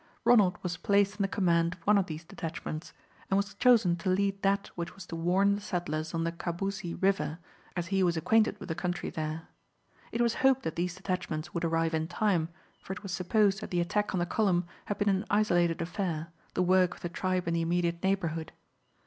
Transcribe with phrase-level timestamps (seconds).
[0.25, 2.91] Ronald was placed in the command of one of these detachments,
[3.29, 6.95] and was chosen to lead that which was to warn the settlers on the Kabousie
[6.99, 7.37] River,
[7.75, 9.47] as he was acquainted with the country there.
[10.11, 13.69] It was hoped that these detachments would arrive in time, for it was supposed that
[13.69, 17.47] the attack on the column had been an isolated affair, the work of the tribe
[17.47, 18.53] in the immediate neighbourhood.